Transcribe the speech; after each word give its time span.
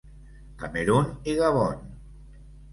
Camerun 0.63 1.13
i 1.33 1.37
Gabon. 1.43 1.87